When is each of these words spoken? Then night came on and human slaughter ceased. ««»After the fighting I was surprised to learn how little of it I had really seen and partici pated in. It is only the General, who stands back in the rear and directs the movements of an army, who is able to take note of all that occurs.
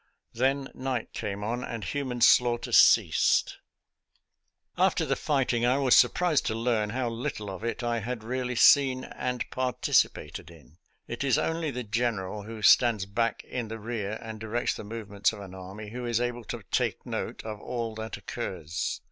Then 0.33 0.69
night 0.73 1.13
came 1.13 1.43
on 1.43 1.63
and 1.63 1.83
human 1.83 2.21
slaughter 2.21 2.71
ceased. 2.71 3.59
««»After 4.79 5.05
the 5.05 5.15
fighting 5.15 5.63
I 5.63 5.77
was 5.77 5.95
surprised 5.95 6.47
to 6.47 6.55
learn 6.55 6.89
how 6.89 7.07
little 7.07 7.51
of 7.51 7.63
it 7.63 7.83
I 7.83 7.99
had 7.99 8.23
really 8.23 8.55
seen 8.55 9.03
and 9.03 9.47
partici 9.51 10.11
pated 10.11 10.49
in. 10.49 10.79
It 11.07 11.23
is 11.23 11.37
only 11.37 11.69
the 11.69 11.83
General, 11.83 12.41
who 12.41 12.63
stands 12.63 13.05
back 13.05 13.43
in 13.43 13.67
the 13.67 13.77
rear 13.77 14.17
and 14.23 14.39
directs 14.39 14.73
the 14.73 14.83
movements 14.83 15.33
of 15.33 15.39
an 15.39 15.53
army, 15.53 15.89
who 15.91 16.07
is 16.07 16.19
able 16.19 16.45
to 16.45 16.63
take 16.71 17.05
note 17.05 17.43
of 17.43 17.61
all 17.61 17.93
that 17.93 18.17
occurs. 18.17 18.99